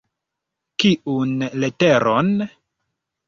[0.83, 2.31] Kiun leteron?